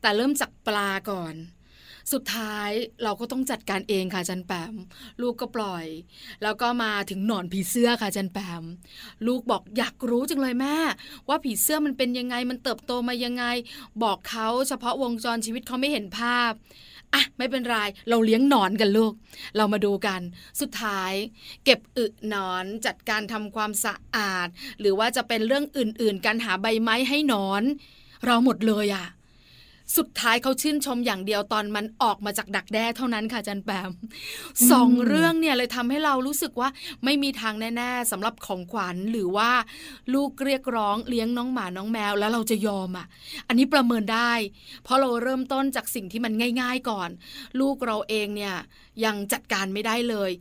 [0.01, 1.35] แต่เริ่มจากปลาก่อน
[2.13, 2.69] สุดท้าย
[3.03, 4.73] เราก็ต้องจัดการเองค่ะจันแปม
[5.21, 5.85] ลูกก็ปล่อย
[6.43, 8.63] แล้วก็มาถึงหนอนผีเสื้อค่ะจันแปม
[9.27, 10.77] ลูกบอกอยากรู้จังเลยแม่
[11.27, 13.45] ว่าผีเสื้อมันเป็นยังไงมันเติบโตมายังไง
[14.03, 16.51] บอกเขาเฉพาะวงจรชีวิตเขาไม่เห็นภาพ
[17.13, 17.77] อะไม่เป็นไร
[18.09, 19.13] เราเลี้ยงหนอนกันลูก
[19.55, 20.21] เรามาดูกัน
[20.61, 21.13] สุดท้าย
[21.65, 24.47] เก็บอึหนอนจัดการทำความสะอาด
[24.79, 27.63] หรือว่าจะเป็นเรื่องอื่นๆ การหาใบไม้ให้หนอน
[28.25, 29.05] เราหมดเลยอะ่ะ
[29.97, 33.89] สุดท้ายเขาชื่นชมอย่างเดียวตอนมันออกมาจากดักแด้เท่านั้นค่ะจันแปม
[34.71, 36.69] สองเรื่องเนี่ยเลยทำให้เรารู้สึกว่า
[37.05, 39.51] ไม่มีทางแน่ๆสำหรับของขวัญหรือว่า
[40.13, 43.07] ลูกเรียกร้องเลี้ยงน้องหมาน้องแมวแล้วเราจะยอมอะ
[43.47, 44.33] อันนี้ประเมินได้
[44.83, 47.09] เพราะเราเริ่มต้นจากสิ่งที่มันง่าย ๆก่อน
[47.59, 48.55] ลูกเราเองเนี่ย
[49.05, 50.31] ยังจัดการไม่ได้เลย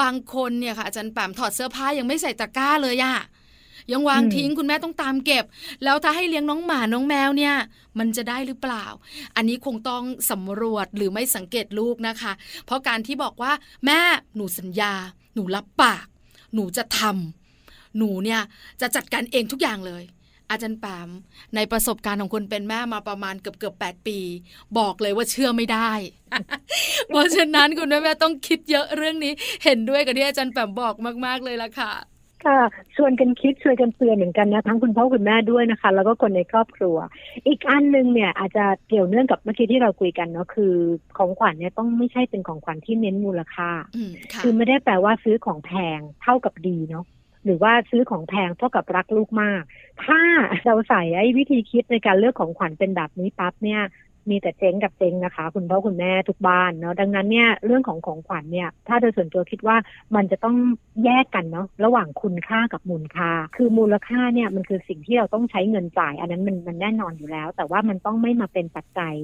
[0.00, 3.16] บางคนเนี่ยค่ะอาจารย์แปมถอดเสื้อผ้ายังไม่ใส่ตะกร้าเลยอะ
[3.92, 5.44] ยังวางทิ้งคุณแม่ต้องตามเก็บ
[5.84, 7.54] แล้วถ้าให้เลี้ยงน้องหมาน้องแมวเนี่ย
[7.98, 8.84] มันจะได้หรือเปล่า
[9.36, 12.32] อันนี้คงต้องสำรวจหรือไม่สังเกตลูกนะคะ
[12.66, 13.52] เพราะการที่บอกว่า
[13.86, 14.00] แม่
[14.36, 14.92] หนูสัญญา
[15.34, 16.06] หนูรับปาก
[16.54, 18.40] หนูจะทำหนูเนี่ย
[18.80, 20.04] จะจัดการเองทุกอย่างเลย
[20.50, 21.08] อาจารย์แปม
[21.54, 24.18] ในประสบการณ์ของคนเป็นแม่มาประมาณเกือบเกือบแปดปี
[24.78, 25.90] บอกเลยว่าเชื่อไม่ได้
[27.08, 29.32] เพราะฉะนั้นคุณแม่ต้องคิดเยอะเรื่องนี้
[29.64, 30.94] เห็นด้วยกับที่อาจารย์แปมบอก
[31.26, 31.92] มาก ๆเลยละค่ะ
[32.46, 32.60] ค่ะ
[32.96, 36.96] ชวนกันคิดชวนกันเตือนเหมือนกันนะทั้งคุณพ่อคุณแม่ด้วยนะคะ แล้วก็คนในครอบครัว
[37.46, 40.74] อีกอันหนึ่งเนี่ย อาจจะเกี่ยวเนื่องกับเมื่อกี้ที่เราคุยกันเนาะคือ
[41.18, 43.70] ของขวัญเนี่ยต้องไม่ใช่เป็นของขวัญที่เน้นมูลค่า
[44.42, 47.04] คือไม่ได้แปลว่าซื้อของแพงเท่ากับดีเนาะ
[47.44, 49.62] หรือว่าซื้อของแพงเท่ากับรักลูกมาก
[50.04, 50.20] ถ้า
[50.64, 53.82] เราใส่ไอ้วิธีคิดในการเลือกของขวัญเป็นแบบนี้ปั๊บเนี่ย
[54.30, 59.76] มีแต่เจ๊งกับเจ๊งนะคะ คุณพ่อคุณแม่ทุกบ้านเนาะดังนั้นเนี่ยเรื่องของของขวัญเนี่ย ถ้าโดยส่วนตัวคิดว่า
[60.14, 60.56] มันจะต้อง
[61.04, 69.14] แยกกันเนาะระหว่างคุณค่ากับมูลค่า คือมูลค่าเนี่ยมันคือสิ่งที่เราต้องใช้เงินจ่าย อันนั้นมันมันแน่นอนอยู่แล้ว แต่ว่ามันต้องไม่มาเป็นปัจจัย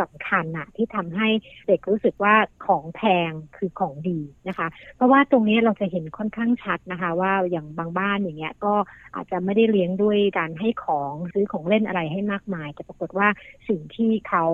[0.00, 1.28] สำคัญอะที่ทำให้
[1.66, 2.34] เด็กรู้สึกว่า
[2.66, 8.74] ของแพงคือของดีนะคะ เพราะว่าตรงนี้เราจะเห็นค่อนข้างชัดนะคะ ว่าอย่างบางบ้านอย่างเงี้ยก็
[9.14, 13.28] อาจจะไม่ได้เลี้ยงด้วยการให้ของซื้อของเล่นอะไรให้มากมาย แต่ปรากฏว่า
[13.68, 14.44] สิ่งที่เขา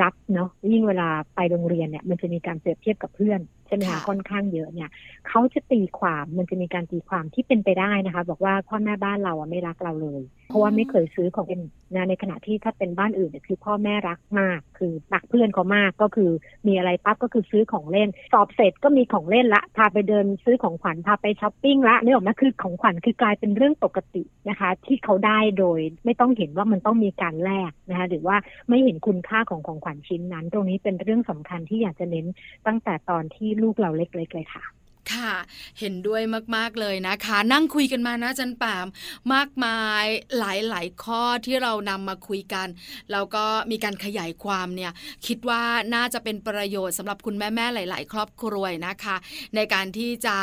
[0.00, 4.90] รับเนาะยิ่งเวลาไปโรงเรียนเนี่ย มันจะมีการเปรียบเทียบกับเพื่อน ใช่ไหมคะค่ะค่อนข้างเยอะเนี่ย
[5.28, 11.62] เขาจะตีความมันจะมีการตีความที่เป็นไปได้นะคะ บอกว่าพ่อแม่บ้านเราอะไม่รักเราเลย เพราะว่าไม่เคยซื้อของเล่น
[11.94, 16.30] นะในขณะที่ถ้าเป็นบ้านอื่นเนี่ยคือพ่อแม่รักมาก คือรักเพื่อนเขามากก็คือ
[16.66, 28.36] มีอะไรปั๊บก็คือซื้อของเล่น สอบเสร็จก็มีของเล่นละพาไปเดินซื้อของขวัญพาไปช้อปปิ้งละนี่ออกมาคือของขวัญคือกลายเป็นเรื่องปกตินะคะ ที่เขาได้โดยไม่ต้องเห็นว่ามันต้องมีการแลกนะคะหรือว่า
[28.68, 32.26] ไม่เห็นคุณค่าของของขวัญชิ้นนั้น ตรงนี้เป็นเรื่องสำคัญที่อยากจะเน้น
[32.66, 34.77] ตั้งแต่ตอนที่ลูกเราเล็กๆเลยค่ะ
[35.14, 35.32] ค่ะ
[35.80, 36.22] เห็นด้วย
[36.56, 38.86] มากๆเลยนะคะ นั่งคุยกันมานะจันปาม
[39.34, 40.04] มากมาย
[40.38, 40.42] ห
[40.74, 42.68] ลายๆข้อที่เรานำมาคุยกัน
[43.12, 44.92] แล้วก็มีการขยายความเนี่ย
[45.26, 45.62] คิดว่า
[45.94, 49.16] น่าจะเป็นประโยชน์สำหรับคุณแม่ๆหลาย ๆ ครอบครัวนะคะ
[49.54, 50.36] ในการที่จะ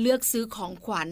[0.00, 1.08] เลือกซื้อของขวัญ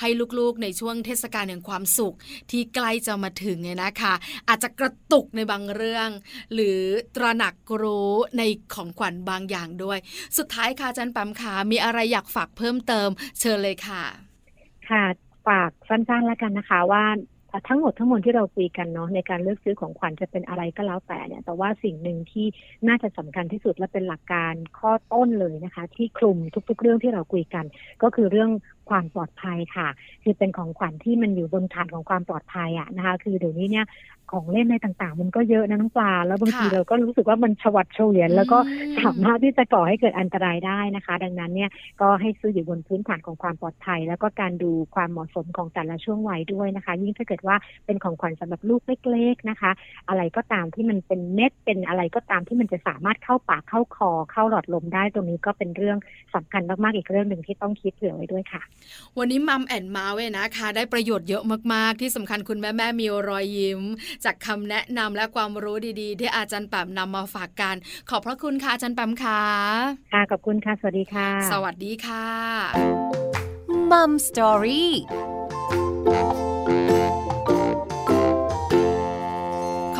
[0.00, 2.14] ให้ลูกๆในช่วงเทศกาลแห่งความสุข
[2.50, 4.14] ที่ใกล้จะมาถึงเนี่ยนะคะ
[4.48, 6.08] อาจจะกระตุกในบางเรื่อง
[6.54, 6.80] หรือ
[7.16, 8.42] ตระหนักรู้ใน
[8.74, 9.98] ของขวัญบางอย่างด้วย
[10.38, 13.08] สุดท้ายค่ะจันปามขามีอะไรอยากฝากเพิ่มเติม
[13.40, 14.04] เชิญเลยค่ะ
[14.90, 15.04] ค่ะ
[15.48, 17.04] ฝากสั้นๆแล้วกันนะคะว่า
[17.68, 22.46] ทั้งหมดทั้งมวลที่เราคุยกันเนาะในการเลือกซื้อของขวัญจะเป็นอะไรก็แล้วแต่เนี่ย แต่ว่าสิ่งหนึ่งที่
[22.88, 27.64] น่าจะสำคัญที่สุดและเป็นหลักการข้อต้นเลยนะคะ ที่คลุมทุกๆเรื่องที่เราคุยกัน
[28.02, 28.50] ก็คือเรื่อง
[28.90, 29.88] ความปลอดภัยค่ะ
[30.22, 33.86] คือเป็นของขวัญที่มันอยู่บนฐานของความปลอดภัยอะนะคะ คือเดี๋ยวนี้เนี่ย
[34.32, 41.70] ของเล่นในต่างๆ มันก็เยอะนะน้องปลา แล้วบางทีค่ะเราก็รู้สึกว่ามันชวัดเฉวียน แล้วก็อืมสามารถที่จะก่อให้เกิดอันตรายได้นะคะ ดังนั้นเนี่ย
[42.00, 49.70] ก็ให้ซื้ออยู่บนพื้นฐานของความปลอดภัย แล้วก็การดูความเหมาะสมของแต่ละช่วงวัยด้วยนะคะ ยิ่งถ้าเกิดว่าเป็นของขวัญสำหรับลูกเล็ก ๆนะคะ
[50.08, 55.98] อะไรก็ตามที่มันเป็นเม็ดเป็นอะไรก็ตามที่มันจะสามารถเข้าปากเข้าคอเข้าหลอดลมได้ตรงนี้ก็เป็นเรื่อง
[56.34, 58.62] สำคัญมากๆอีกเรื่องหนึ่งที่ต้องคิดเผื่อไว้ด้วยค่ะ
[59.18, 63.80] วันนี้ Mom and Mouth เว้ยนะคะ ได้ประโยชน์เยอะมากๆ ที่สำคัญคุณแม่แม่ๆมีรอยยิ้ม
[64.24, 67.76] จากคำแนะนำและความรู้ดีๆ ที่อาจารย์แปมนำมาฝากกัน
[68.10, 69.42] ขอบพระคุณค่ะอาจารย์แปมค่ะ
[70.12, 72.26] ค่ะขอบคุณค่ะ สวัสดีค่ะ สวัสดีค่ะ
[73.90, 74.92] Mom Story ข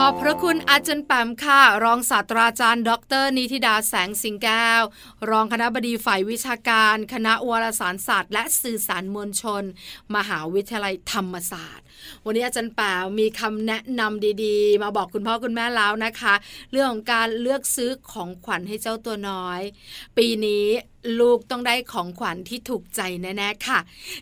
[0.07, 2.91] อบพระคุณอาจารย์แปมค่ะ รองศาสตราจารย์ ด
[3.23, 4.83] ร นิติดาแสงสิงแก้ว
[5.31, 9.63] รองคณะบดีฝ่ายวิชาการ คณะวารสารศาสตร์ และสื่อสารมวลชน
[10.15, 11.86] มหาวิทยาลัยธรรมศาสตร์
[12.25, 16.35] วันนี้อาจารย์แปมมีคำแนะนำดีๆ มาบอกคุณพ่อคุณแม่แล้วนะคะ
[16.73, 19.61] เรื่องของการเลือกซื้อของขวัญให้เจ้าตัวน้อย
[20.17, 20.67] ปีนี้
[21.21, 23.79] ลูกต้องได้ของขวัญที่ถูกใจแน่ๆค่ะ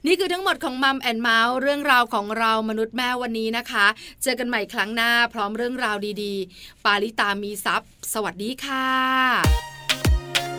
[0.06, 3.86] นี่คือทั้งหมดของมัมแอนเมาส์เรื่องราวของเรามนุษย์แม่วันนี้นะคะ
[4.22, 8.88] เจอกันใหม่ครั้งหน้าพร้อมเรื่องราวดีๆ ปาลิตามีซัพ์สวัสดีค่ะ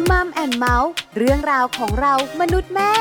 [0.10, 2.94] มัมแอนเมาส์เรื่องราวของเรามนุษย์แม่